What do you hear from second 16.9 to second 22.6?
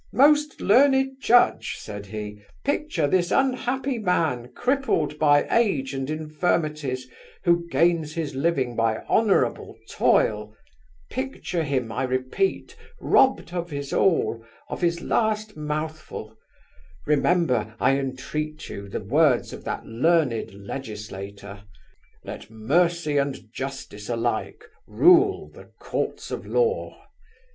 remember, I entreat you, the words of that learned legislator, "Let